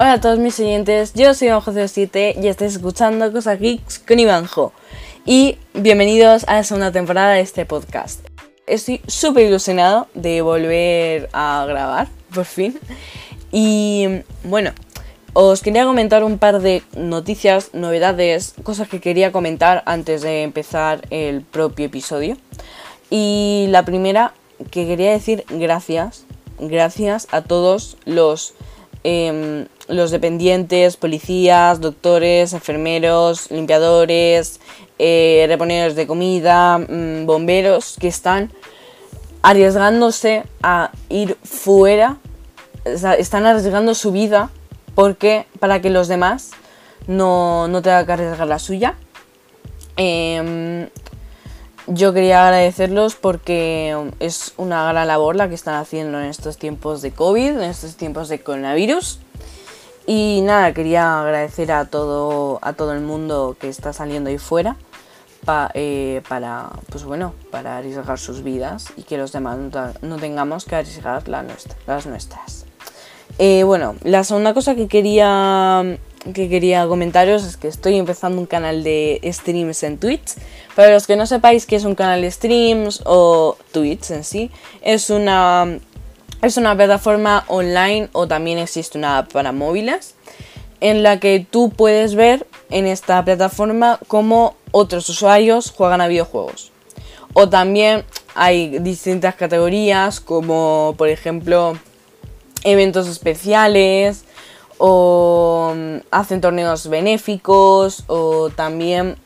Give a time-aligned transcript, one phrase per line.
[0.00, 4.72] Hola a todos mis oyentes, yo soy José7 y estáis escuchando Cosas Geeks con Ivanjo.
[5.26, 8.24] Y bienvenidos a la segunda temporada de este podcast.
[8.68, 12.78] Estoy súper ilusionado de volver a grabar, por fin.
[13.50, 14.06] Y
[14.44, 14.70] bueno,
[15.32, 21.08] os quería comentar un par de noticias, novedades, cosas que quería comentar antes de empezar
[21.10, 22.36] el propio episodio.
[23.10, 24.32] Y la primera
[24.70, 26.24] que quería decir gracias,
[26.60, 28.54] gracias a todos los
[29.04, 34.60] Em, los dependientes, policías, doctores, enfermeros, limpiadores,
[34.98, 38.52] eh, reponedores de comida, mm, bomberos que están
[39.42, 42.18] arriesgándose a ir fuera,
[42.84, 44.50] están arriesgando su vida
[44.94, 46.50] porque para que los demás
[47.06, 48.94] no, no tengan que arriesgar la suya.
[49.96, 50.88] Em,
[51.86, 57.00] yo quería agradecerlos porque es una gran labor la que están haciendo en estos tiempos
[57.00, 59.20] de COVID, en estos tiempos de coronavirus.
[60.10, 64.78] Y nada, quería agradecer a todo, a todo el mundo que está saliendo ahí fuera
[65.74, 69.58] eh, para, pues bueno, para arriesgar sus vidas y que los demás
[70.00, 72.64] no, tengamos que arriesgar las nuestras.
[73.38, 75.98] Eh, bueno, la segunda cosa que quería
[76.34, 80.34] que quería comentaros es que estoy empezando un canal de streams en Twitch.
[80.74, 84.50] Para los que no sepáis qué es un canal de streams o Twitch en sí,
[84.82, 85.78] es una,
[86.42, 90.14] es una plataforma online o también existe una app para móviles
[90.80, 96.70] en la que tú puedes ver en esta plataforma cómo otros usuarios juegan a videojuegos.
[97.32, 101.76] O también hay distintas categorías como por ejemplo
[102.64, 104.24] eventos especiales,
[104.78, 109.16] o mm, hacen torneos benéficos o también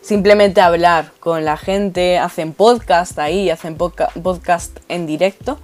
[0.00, 5.58] simplemente hablar con la gente, hacen podcast ahí, hacen podcast en directo.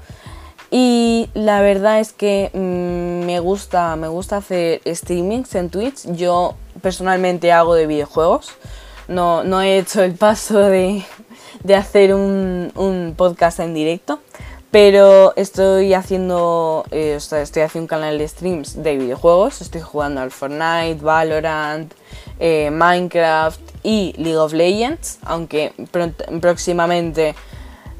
[0.78, 6.04] Y la verdad es que mm, me gusta, me gusta hacer streamings en Twitch.
[6.12, 8.50] Yo personalmente hago de videojuegos.
[9.08, 11.02] No, no he hecho el paso de,
[11.74, 14.20] hacer un, un podcast en directo.
[14.70, 19.62] Pero estoy haciendo, eh, estoy haciendo un canal de streams de videojuegos.
[19.62, 21.90] Estoy jugando al Fortnite, Valorant,
[22.38, 25.20] eh, Minecraft y League of Legends.
[25.24, 25.72] Aunque
[26.42, 27.34] próximamente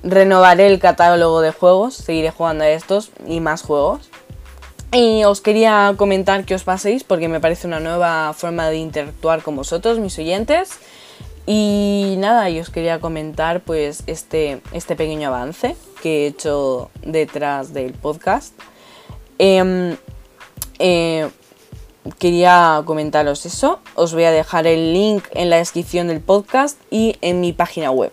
[0.02, 1.94] renovaré el catálogo de juegos.
[1.94, 4.10] Seguiré jugando a estos y más juegos.
[4.92, 9.42] Y os quería comentar que os paséis porque me parece una nueva forma de interactuar
[9.42, 10.78] con vosotros, mis oyentes.
[11.46, 17.72] Y nada, yo os quería comentar pues este, este pequeño avance que he hecho detrás
[17.72, 18.54] del podcast.
[19.38, 19.96] Em,
[20.78, 21.28] eh,
[22.18, 23.80] quería comentaros eso.
[23.94, 27.90] Os voy a dejar el link en la descripción del podcast y en mi página
[27.90, 28.12] web.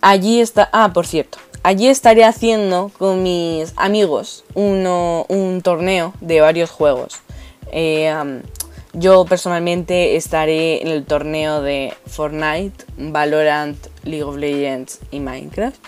[0.00, 0.68] Allí está...
[0.72, 1.38] Ah, por cierto.
[1.62, 7.20] Allí estaré haciendo con mis amigos uno, un torneo de varios juegos.
[7.70, 8.42] Eh,
[8.94, 15.78] yo personalmente estaré en el torneo de Fortnite, Valorant, League of Legends y Minecraft.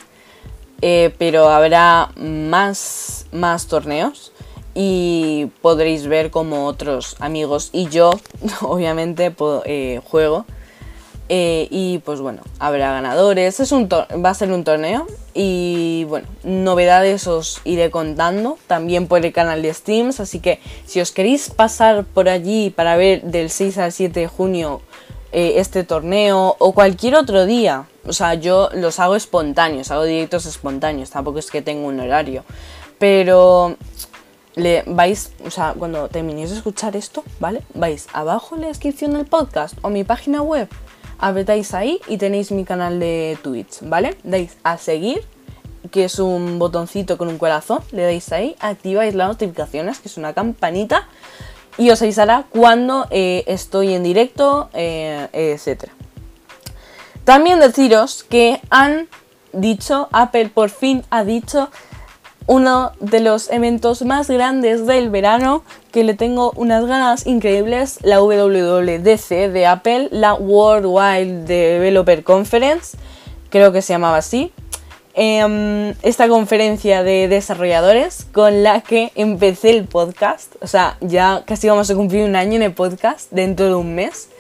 [0.83, 4.33] Eh, pero habrá más, más torneos
[4.75, 8.13] y podréis ver como otros amigos y yo,
[8.61, 9.35] obviamente,
[9.65, 10.45] eh, juego.
[11.35, 13.59] Eh, y pues bueno, habrá ganadores.
[13.59, 15.07] Es un va a ser un torneo.
[15.33, 20.21] Y bueno, novedades os iré contando también por el canal de Steams.
[20.21, 24.27] Así que si os queréis pasar por allí para ver del 6 al 7 de
[24.29, 24.83] junio
[25.33, 30.45] eh, este torneo o cualquier otro día, o sea, yo los hago espontáneos, hago directos
[30.45, 31.09] espontáneos.
[31.09, 32.45] Tampoco es que tenga un horario.
[32.99, 33.79] Pero
[34.85, 37.63] vais, o sea, cuando terminéis de escuchar esto, ¿vale?
[37.73, 40.69] Vais abajo en la descripción del podcast o mi página web
[41.23, 44.17] apretáis ahí y tenéis mi canal de Twitch, ¿vale?
[44.25, 45.23] Dais a seguir,
[45.93, 50.17] que es un botoncito con un corazón, le dais ahí, activáis las notificaciones, que es
[50.17, 51.07] una campanita,
[51.79, 55.91] y os avisará cuando eh, estoy en directo, eh, etc.
[57.25, 59.07] También deciros que han
[59.53, 61.71] dicho, Apple por fin ha dicho
[62.47, 65.63] uno de los eventos más grandes del verano,
[65.93, 72.97] que le tengo unas ganas increíbles, la WWDC de Apple, la Worldwide Developer Conference,
[73.51, 74.53] creo que se llamaba así.
[75.15, 81.69] Em, esta conferencia de desarrolladores con la que empecé el podcast, o sea, ya casi
[81.69, 84.31] vamos a cumplir un año en el podcast dentro de un mes.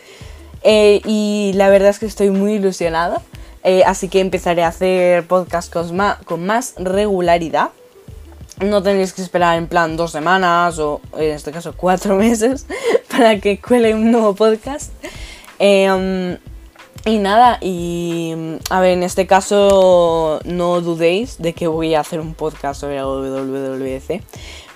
[0.65, 3.21] Eh, y la verdad es que estoy muy ilusionada,
[3.65, 7.71] eh, así que empezaré a hacer podcast con más regularidad
[8.64, 12.67] no tendréis que esperar en plan dos semanas o en este caso cuatro meses
[13.11, 14.93] para que cuele un nuevo podcast.
[15.59, 16.38] Em,
[17.05, 18.32] Y nada, y
[18.70, 23.03] a ver, en este caso no dudéis de que voy a hacer un podcast sobre
[23.03, 24.23] WWDC.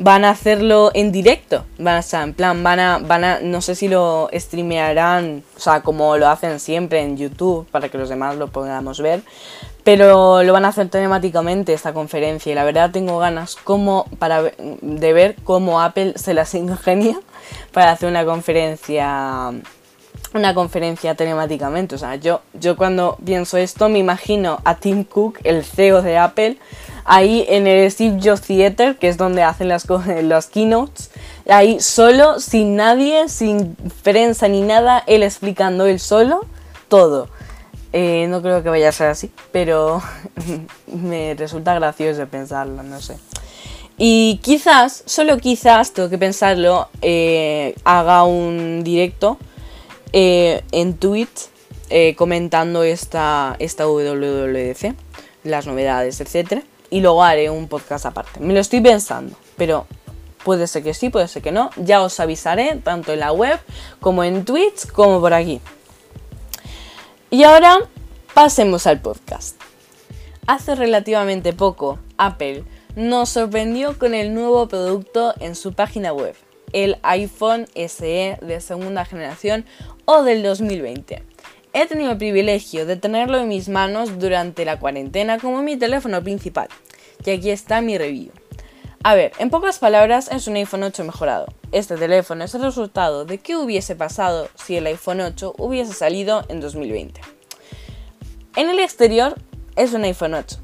[0.00, 3.76] Van a hacerlo en directo, van a, en plan, van a, van a, no sé
[3.76, 8.34] si lo streamearán, o sea, como lo hacen siempre en YouTube, para que los demás
[8.34, 9.22] lo podamos ver,
[9.86, 14.42] pero lo van a hacer temáticamente esta conferencia y la verdad tengo ganas como para,
[14.42, 17.20] de ver cómo Apple se las ingenia
[17.72, 19.52] para hacer una conferencia
[20.34, 21.94] una conferencia telemáticamente.
[21.94, 26.18] O sea, yo, yo cuando pienso esto me imagino a Tim Cook, el CEO de
[26.18, 26.58] Apple,
[27.04, 29.86] ahí en el Steve Jobs Theater, que es donde hacen las,
[30.24, 31.12] las keynotes,
[31.48, 36.44] ahí solo, sin nadie, sin prensa ni nada, él explicando él solo
[36.88, 37.28] todo.
[37.92, 40.02] Eh, no creo que vaya a ser así, pero
[40.86, 43.16] me resulta gracioso pensarlo, no sé.
[43.98, 49.38] Y quizás, solo quizás, tengo que pensarlo, eh, haga un directo
[50.12, 51.48] eh, en Twitch
[52.16, 54.94] comentando esta, esta WWDC,
[55.44, 56.64] las novedades, etc.
[56.90, 58.40] Y luego haré un podcast aparte.
[58.40, 59.86] Me lo estoy pensando, pero
[60.44, 61.70] puede ser que sí, puede ser que no.
[61.76, 63.58] Ya os avisaré, tanto en la web
[64.00, 65.60] como en Twitch, como por aquí.
[67.36, 67.80] Y ahora
[68.32, 69.60] pasemos al podcast.
[70.46, 76.34] Hace relativamente poco, Apple nos sorprendió con el nuevo producto en su página web,
[76.72, 79.66] el iPhone SE de segunda generación
[80.06, 81.24] o del 2020.
[81.74, 86.22] He tenido el privilegio de tenerlo en mis manos durante la cuarentena como mi teléfono
[86.22, 86.68] principal.
[87.22, 88.30] Y aquí está mi review.
[89.08, 91.46] A ver, en pocas palabras es un iPhone 8 mejorado.
[91.70, 96.42] Este teléfono es el resultado de qué hubiese pasado si el iPhone 8 hubiese salido
[96.48, 97.20] en 2020.
[98.56, 99.36] En el exterior
[99.76, 100.56] es un iPhone 8,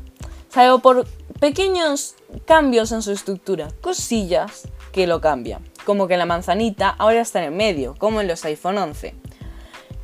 [0.48, 1.06] salvo por
[1.38, 7.38] pequeños cambios en su estructura, cosillas que lo cambian, como que la manzanita ahora está
[7.38, 9.14] en el medio, como en los iPhone 11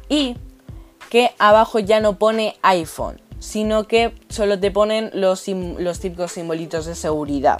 [0.08, 0.37] y
[1.11, 6.87] que abajo ya no pone iPhone, sino que solo te ponen los, los típicos simbolitos
[6.87, 7.58] de seguridad.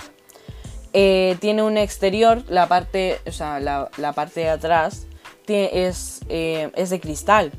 [1.00, 5.06] Eh, tiene un exterior, la parte, o sea, la, parte de atrás
[5.47, 7.53] es, eh, es de cristal.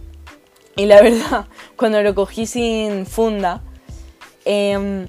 [0.75, 1.45] Y la verdad,
[1.77, 3.61] cuando lo cogí sin funda,
[4.43, 5.07] em,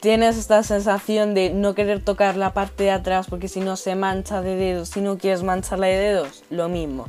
[0.00, 3.96] tienes esta sensación de no querer tocar la parte de atrás porque si no se
[3.96, 7.04] mancha de dedos, si no quieres mancharla de dedos, lo mismo.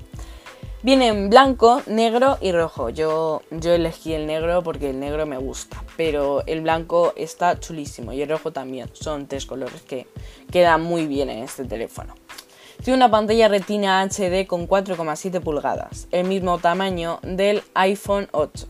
[0.83, 2.89] Viene en blanco, negro y rojo.
[2.89, 8.11] Yo, yo elegí el negro porque el negro me gusta, pero el blanco está chulísimo
[8.11, 8.89] y el rojo también.
[8.91, 10.07] Son tres colores que
[10.51, 12.15] quedan muy bien en este teléfono.
[12.83, 18.67] Tiene una pantalla retina HD con 4,7 pulgadas, el mismo tamaño del iPhone 8.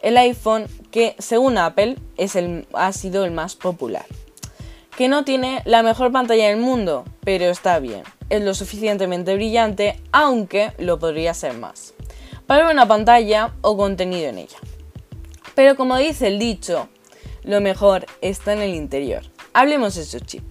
[0.00, 4.06] El iPhone que, según Apple, es el, ha sido el más popular.
[4.96, 8.02] Que no tiene la mejor pantalla del mundo, pero está bien
[8.32, 11.92] es lo suficientemente brillante, aunque lo podría ser más,
[12.46, 14.56] para una pantalla o contenido en ella.
[15.54, 16.88] Pero como dice el dicho,
[17.42, 19.22] lo mejor está en el interior.
[19.52, 20.42] Hablemos de su chip.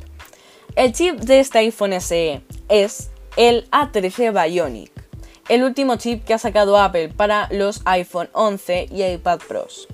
[0.76, 4.92] El chip de este iPhone SE es el A13 Bionic,
[5.50, 9.88] el último chip que ha sacado Apple para los iPhone 11 y iPad Pros.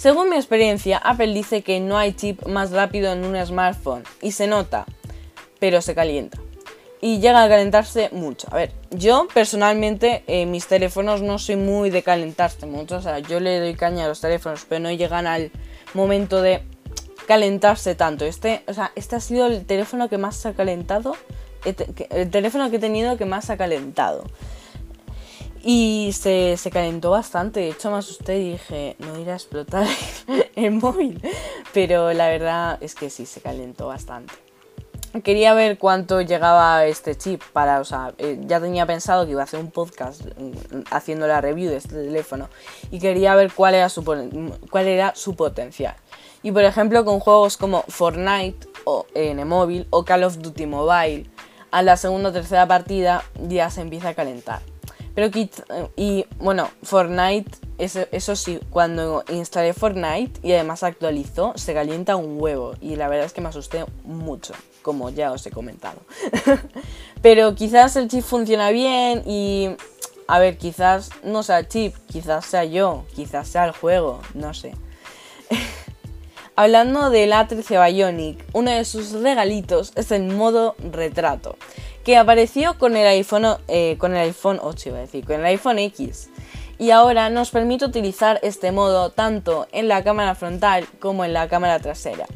[0.00, 4.32] Según mi experiencia, Apple dice que no hay chip más rápido en un smartphone y
[4.32, 4.86] se nota,
[5.58, 6.38] pero se calienta
[7.02, 8.48] y llega a calentarse mucho.
[8.50, 13.18] A ver, yo personalmente en mis teléfonos no soy muy de calentarse mucho, o sea,
[13.18, 15.50] yo le doy caña a los teléfonos, pero no llegan al
[15.92, 16.62] momento de
[17.26, 18.24] calentarse tanto.
[18.24, 21.14] Este, o sea, este ha sido el teléfono que más se ha calentado,
[22.08, 24.24] el teléfono que he tenido que más se ha calentado.
[25.62, 29.86] Y se, se calentó bastante, de hecho me asusté y dije, no irá a explotar
[30.56, 31.20] el móvil.
[31.74, 34.32] Pero la verdad es que sí, se calentó bastante
[35.24, 39.40] quería ver cuánto llegaba este chip para, o sea, eh, ya tenía pensado que iba
[39.40, 42.48] a hacer un podcast mm, haciendo la review de este teléfono
[42.90, 45.96] y quería ver cuál era su, cuál era su potencial.
[46.42, 50.66] Y por ejemplo, con juegos como Fortnite o, en el móvil o Call of Duty
[50.66, 51.28] Mobile,
[51.70, 54.60] a la segunda o tercera partida ya se empieza a calentar.
[55.14, 55.28] Pero
[55.96, 62.74] y bueno, Fortnite, eso, sí, cuando instalé Fortnite y además actualizó, se calienta un huevo.
[62.80, 66.00] Y la verdad es que me asusté mucho como ya os he comentado.
[67.22, 69.70] Pero quizás el chip funciona bien y...
[70.26, 74.54] A ver, quizás no sea el chip, quizás sea yo, quizás sea el juego, no
[74.54, 74.74] sé.
[76.54, 81.56] Hablando del A13 Bionic, uno de sus regalitos es el modo retrato,
[82.04, 85.46] que apareció con el iPhone, eh, con el iPhone 8, iba a decir, con el
[85.46, 86.30] iPhone X.
[86.78, 91.48] Y ahora nos permite utilizar este modo tanto en la cámara frontal como en la
[91.48, 92.26] cámara trasera.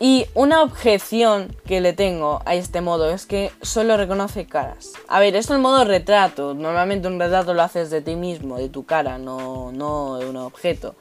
[0.00, 4.92] Y una objeción que le tengo a este modo es que solo reconoce caras.
[5.06, 6.54] A ver, es el modo retrato.
[6.54, 10.36] Normalmente un retrato lo haces de ti mismo, de tu cara, no, no de un
[10.36, 10.96] objeto.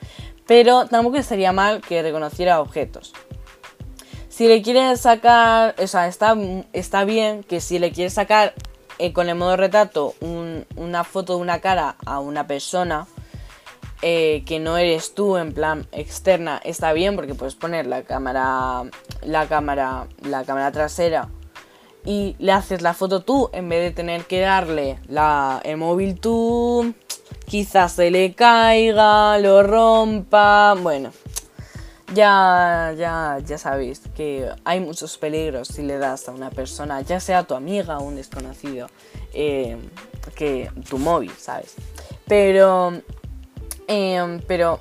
[0.46, 3.14] Pero tampoco estaría mal que reconociera objetos.
[4.34, 6.36] Si le quieres sacar, o sea, está,
[6.74, 8.56] está bien que si le quieres sacar
[8.98, 10.16] eh, con el modo retrato
[10.76, 13.06] una foto de una cara a una persona,
[14.02, 18.86] eh, que no eres tú en plan externa está bien porque puedes poner la cámara
[19.22, 21.30] la cámara la cámara trasera
[22.04, 24.98] y le haces la foto tú en vez de tener que darle
[25.64, 26.96] el móvil tú
[27.46, 31.12] quizás se le caiga lo rompa bueno
[32.14, 37.20] ya, ya, ya sabéis que hay muchos peligros si le das a una persona, ya
[37.20, 38.88] sea tu amiga o un desconocido,
[39.34, 39.78] eh,
[40.36, 41.76] que tu móvil, ¿sabes?
[42.28, 42.94] Pero
[43.88, 44.80] Em, pero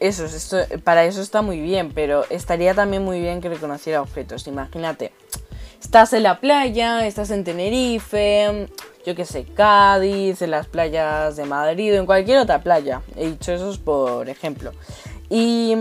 [0.00, 4.46] eso, esto, para eso está muy bien, pero estaría también muy bien que reconociera objetos.
[4.46, 5.12] Imagínate,
[5.80, 8.68] estás en la playa, estás en Tenerife,
[9.04, 13.02] yo que sé, Cádiz, en las playas de Madrid o en cualquier otra playa.
[13.16, 14.72] He dicho eso por ejemplo.
[15.28, 15.76] Y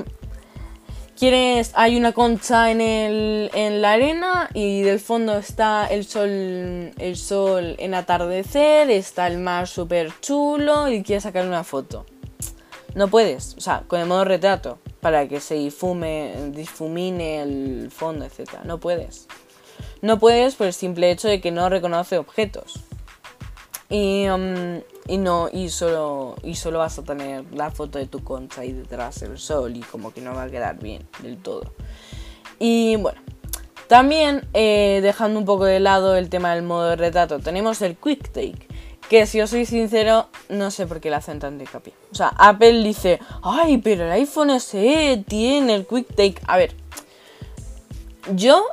[1.22, 6.28] quieres, hay una concha en, el, en la arena y del fondo está el sol,
[6.98, 12.08] el sol en atardecer, está el mar súper chulo y quieres sacar una foto.
[12.96, 18.26] No puedes, o sea, con el modo retrato, para que se difume, difumine el fondo,
[18.26, 18.64] etc.
[18.64, 19.28] No puedes.
[20.02, 22.80] No puedes por el simple hecho de que no reconoce objetos.
[23.92, 28.24] Y, um, y no, y solo, y solo vas a tener la foto de tu
[28.24, 31.74] concha ahí detrás del sol y como que no va a quedar bien del todo.
[32.60, 33.20] Y bueno,
[33.88, 37.98] también eh, dejando un poco de lado el tema del modo de retrato, tenemos el
[37.98, 38.68] Quick Take
[39.12, 41.92] que si os soy sincero, no sé por qué le hacen tanto hincapié.
[42.14, 46.36] O sea, Apple dice, ay, pero el iPhone SE tiene el Quick Take.
[46.48, 46.74] A ver,
[48.34, 48.64] yo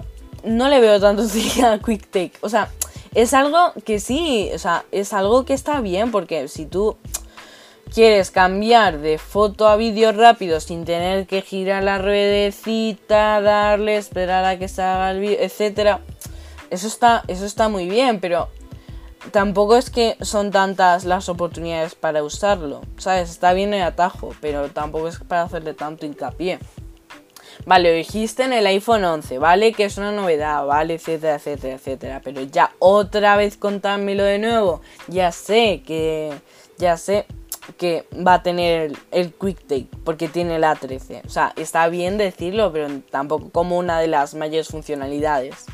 [0.45, 1.25] no le veo tanto
[1.65, 2.35] al Quick Take.
[2.43, 2.71] O sea,
[3.19, 6.97] es algo que sí, o sea, es algo que está bien, porque si tú
[7.93, 14.45] quieres cambiar de foto a vídeo rápido sin tener que girar la ruedecita, darle, esperar
[14.45, 15.99] a que salga el vídeo, etc.
[16.71, 18.51] Eso está, eso está muy bien, pero
[19.33, 23.31] tampoco es que son tantas las oportunidades para usarlo, ¿sabes?
[23.31, 26.61] Está bien el atajo, pero tampoco es para hacerle tanto hincapié.
[27.67, 29.73] Vale, lo dijiste en el iPhone 11, ¿vale?
[29.73, 30.95] Que es una novedad, ¿vale?
[30.95, 32.21] Etcétera, etcétera, etcétera.
[32.25, 34.81] Pero ya otra vez contármelo de nuevo.
[35.07, 36.33] Ya sé que.
[36.79, 37.27] Ya sé
[37.77, 41.23] que va a tener el, Quick Take porque tiene el A13.
[41.27, 45.67] O sea, está bien decirlo, pero tampoco como una de las mayores funcionalidades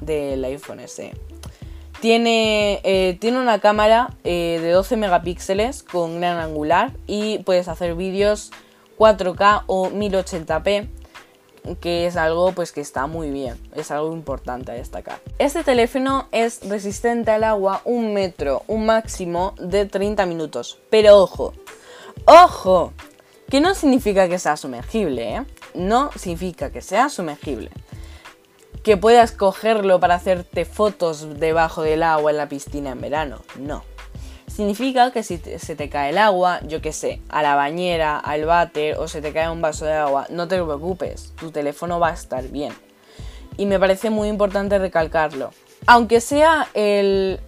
[0.00, 1.12] del iPhone SE.
[2.00, 7.94] Tiene, eh, tiene una cámara eh, de 12 megapíxeles con gran angular y puedes hacer
[7.94, 8.52] vídeos
[8.98, 10.88] 4K o 1080p
[11.80, 15.20] que es algo pues que está muy bien, es algo importante a destacar.
[15.38, 20.78] Este teléfono es resistente al agua un metro, un máximo de 30 minutos.
[20.90, 21.54] Pero ojo,
[22.24, 22.92] ojo,
[23.48, 25.44] que no significa que sea sumergible, ¿eh?
[25.74, 27.70] No significa que sea sumergible
[28.82, 33.42] que puedas cogerlo para hacerte fotos debajo del agua en la piscina en verano.
[33.58, 33.84] No.
[34.58, 38.44] Significa que si se te cae el agua, yo que sé, a la bañera, al
[38.44, 42.08] váter o se te cae un vaso de agua, no te preocupes, tu teléfono va
[42.08, 42.72] a estar bien.
[43.56, 45.52] Y me parece muy importante recalcarlo.
[45.86, 47.38] Aunque sea el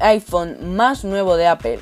[0.00, 1.78] iPhone más nuevo de Apple,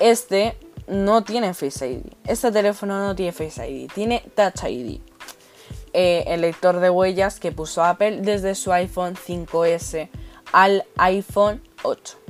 [0.00, 0.56] este
[0.88, 2.02] no tiene Face ID.
[2.26, 5.02] Este teléfono no tiene Face ID, tiene Touch ID.
[5.92, 10.08] Eh, el lector de huellas que puso Apple desde su iPhone 5S
[10.50, 12.23] al iPhone 8.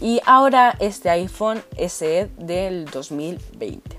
[0.00, 3.98] Y ahora este iPhone SE del 2020.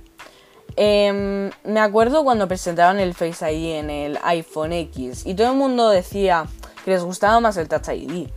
[0.76, 5.58] Em, me acuerdo cuando presentaron el Face ID en el iPhone X y todo el
[5.58, 6.46] mundo decía
[6.86, 8.30] que les gustaba más el Touch ID,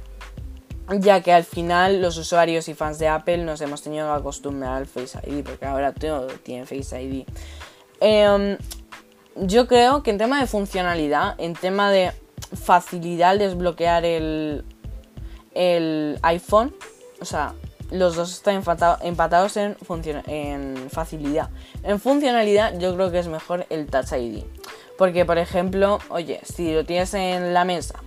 [0.99, 4.79] ya que al final los usuarios y fans de Apple nos hemos tenido que acostumbrar
[4.79, 7.27] al Face ID, porque ahora todo tiene Face ID.
[8.01, 8.59] Em,
[9.37, 12.11] yo creo que en tema de funcionalidad, en tema de
[12.61, 14.65] facilidad al desbloquear el,
[15.55, 16.75] el iPhone,
[17.23, 17.55] o sea,
[17.91, 18.63] los dos están
[19.03, 19.77] empatados en,
[20.27, 21.51] en facilidad.
[21.83, 24.45] En funcionalidad yo creo que es mejor el Touch ID.
[24.99, 28.03] Porque, por ejemplo, oye, si lo tienes en la mesa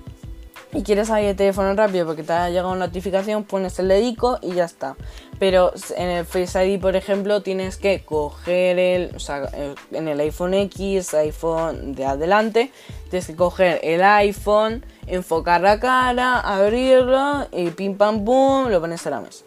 [0.75, 4.39] y quieres salir el teléfono rápido porque te ha llegado una notificación, pones el dedico
[4.41, 4.95] y ya está.
[5.39, 9.49] Pero en el Face ID, por ejemplo, tienes que coger el, o sea,
[9.91, 12.71] en el iPhone X, iPhone de adelante,
[13.09, 19.05] tienes que coger el iPhone, enfocar la cara, abrirlo y pim pam pum, lo pones
[19.05, 19.45] en la mesa.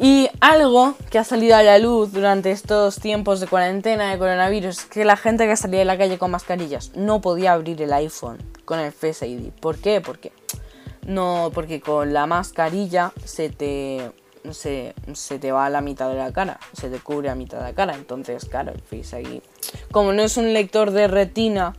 [0.00, 4.78] Y algo que ha salido a la luz durante estos tiempos de cuarentena de coronavirus
[4.78, 7.92] es que la gente que salía de la calle con mascarillas no podía abrir el
[7.92, 9.50] iPhone con el Face ID.
[9.60, 10.00] ¿Por qué?
[10.00, 10.32] Porque
[11.04, 14.12] no, porque con la mascarilla se te
[14.52, 17.58] se, se, te va a la mitad de la cara, se te cubre a mitad
[17.58, 17.94] de la cara.
[17.94, 19.42] Entonces, claro, el Face ID,
[19.90, 21.74] como no es un lector de retina,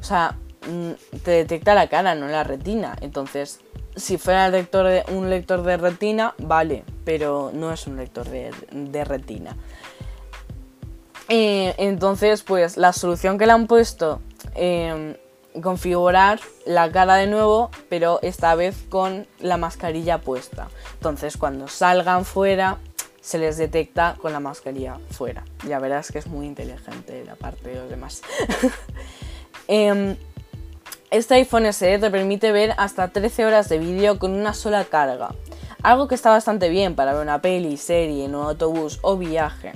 [0.00, 2.96] o sea, mm, te detecta la cara, no la retina.
[3.00, 3.60] Entonces,
[3.96, 4.50] si fuera
[5.08, 9.56] un lector de retina, vale, pero no es un lector de, retina.
[11.28, 14.20] Entonces, pues la solución que le han puesto,
[14.54, 15.16] eh,
[15.60, 20.68] configurar la cara de nuevo, pero esta vez con la mascarilla puesta.
[20.94, 22.78] Entonces, cuando salgan fuera,
[23.20, 25.44] se les detecta con la mascarilla fuera.
[25.66, 28.22] Ya verás que es muy inteligente la parte de los demás.
[29.68, 30.16] eh,
[31.12, 35.34] este iPhone SE te permite ver hasta 13 horas de vídeo con una sola carga,
[35.82, 39.72] algo que está bastante bien para ver una peli, serie, en un autobús o viaje,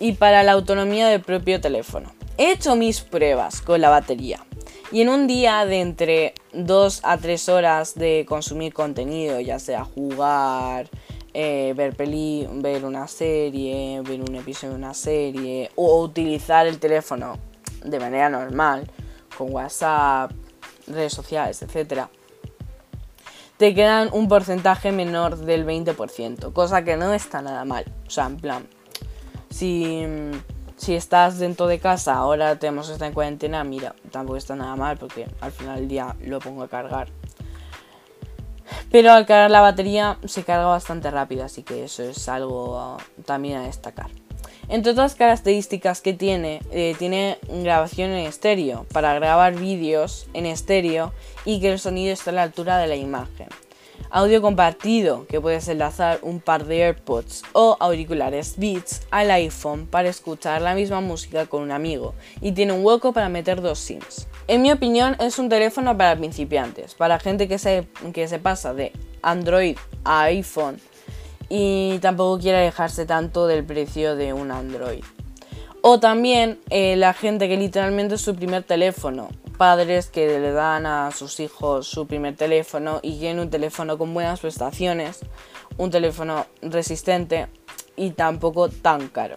[0.00, 2.10] y para la autonomía del propio teléfono.
[2.38, 4.42] He hecho mis pruebas con la batería
[4.90, 9.84] y en un día de entre 2 a 3 horas de consumir contenido, ya sea
[9.84, 10.88] jugar,
[11.34, 16.78] eh, ver peli, ver una serie, ver un episodio de una serie o utilizar el
[16.78, 17.38] teléfono
[17.84, 18.90] de manera normal
[19.36, 20.32] con WhatsApp,
[20.86, 22.10] redes sociales, etcétera,
[23.56, 27.84] te quedan un porcentaje menor del 20%, cosa que no está nada mal.
[28.06, 28.66] O sea, en plan,
[29.50, 30.04] si,
[30.76, 34.98] si estás dentro de casa, ahora tenemos esta en cuarentena, mira, tampoco está nada mal
[34.98, 37.08] porque al final del día lo pongo a cargar.
[38.90, 43.58] Pero al cargar la batería se carga bastante rápido, así que eso es algo también
[43.58, 44.10] a destacar.
[44.68, 51.12] Entre otras características que tiene, eh, tiene grabación en estéreo, para grabar vídeos en estéreo
[51.44, 53.48] y que el sonido esté a la altura de la imagen.
[54.10, 60.08] Audio compartido, que puedes enlazar un par de AirPods o auriculares Beats al iPhone para
[60.08, 64.28] escuchar la misma música con un amigo y tiene un hueco para meter dos SIMs.
[64.46, 68.72] En mi opinión es un teléfono para principiantes, para gente que se, que se pasa
[68.72, 68.92] de
[69.22, 70.78] Android a iPhone
[71.56, 75.04] y tampoco quiere alejarse tanto del precio de un Android.
[75.82, 79.28] O también eh, la gente que literalmente es su primer teléfono.
[79.56, 84.12] Padres que le dan a sus hijos su primer teléfono y quieren un teléfono con
[84.12, 85.20] buenas prestaciones,
[85.76, 87.46] un teléfono resistente
[87.94, 89.36] y tampoco tan caro.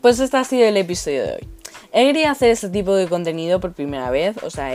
[0.00, 1.48] Pues este ha sido el episodio de hoy.
[1.92, 4.72] He querido hacer este tipo de contenido por primera vez, o sea,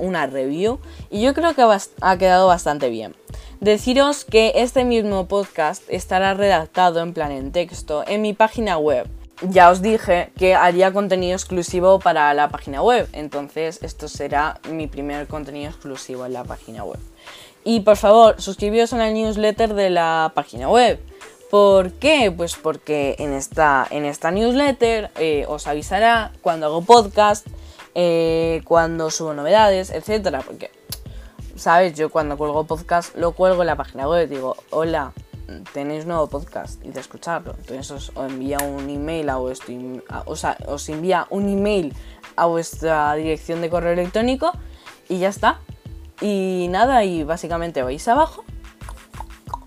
[0.00, 1.62] una review, y yo creo que
[2.00, 3.14] ha quedado bastante bien.
[3.62, 9.06] Deciros que este mismo podcast estará redactado en plan en texto en mi página web.
[9.48, 14.88] Ya os dije que haría contenido exclusivo para la página web, entonces esto será mi
[14.88, 16.98] primer contenido exclusivo en la página web.
[17.62, 20.98] Y por favor, suscribíos a la newsletter de la página web.
[21.48, 22.32] ¿Por qué?
[22.36, 27.46] Pues porque en esta, en esta newsletter eh, os avisará cuando hago podcast,
[27.94, 30.42] eh, cuando subo novedades, etc.
[30.44, 30.72] Porque
[31.62, 31.94] ¿sabes?
[31.94, 35.12] Yo cuando cuelgo podcast lo cuelgo en la página web, digo, hola,
[35.72, 37.54] tenéis nuevo podcast y de escucharlo.
[37.56, 39.72] Entonces os, envía un email a vuestro,
[40.26, 41.94] o sea, os envía un email
[42.34, 44.50] a vuestra dirección de correo electrónico
[45.08, 45.60] y ya está.
[46.20, 48.42] Y nada, y básicamente vais abajo,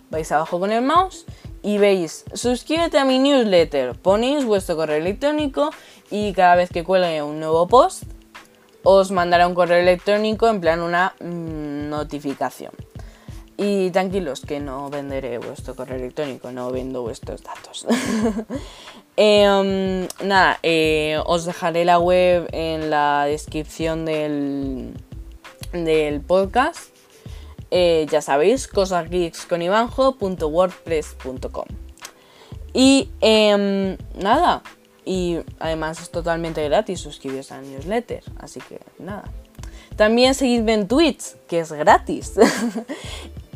[0.10, 1.25] vais abajo con el mouse
[1.62, 5.69] y veis, suscríbete a mi newsletter, ponéis vuestro correo electrónico
[6.12, 8.03] y cada vez que cuelgue un nuevo post,
[8.85, 12.71] os mandará un correo electrónico en plan una mm, notificación.
[13.57, 17.85] Y tranquilos que no venderé vuestro correo electrónico, no vendo vuestros datos.
[19.17, 24.91] Em, nada, eh, os dejaré la web en la descripción del,
[25.71, 26.93] del podcast.
[27.71, 31.65] Eh, ya sabéis, cosasgeeksconivanjo.wordpress.com.
[32.73, 34.61] Y em, nada,
[35.05, 39.31] y además es totalmente gratis suscribiros al newsletter, así que nada.
[39.95, 42.33] También seguidme en Twitch, que es gratis.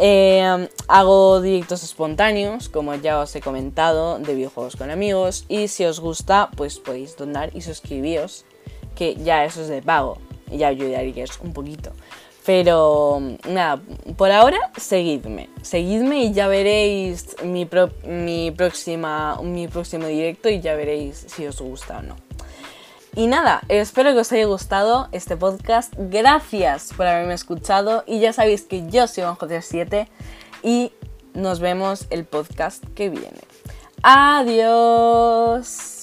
[0.01, 5.43] Eh, hago directos espontáneos, como ya os he comentado, de videojuegos con amigos.
[5.49, 8.45] Y si os gusta, pues podéis donar y suscribiros,
[8.95, 10.17] que ya eso es de pago.
[10.49, 11.91] Y ya ayudaríais un poquito.
[12.45, 13.81] Pero nada,
[14.17, 15.49] por ahora seguidme.
[15.61, 17.67] Seguidme y ya veréis mi,
[18.05, 22.15] mi, próxima, mi próximo directo y ya veréis si os gusta o no.
[23.15, 25.93] Y nada, espero que os haya gustado este podcast.
[25.97, 30.07] Gracias por haberme escuchado y ya sabéis que yo soy Juan7
[30.63, 30.93] y
[31.33, 33.41] nos vemos el podcast que viene.
[34.03, 35.98] Adiós.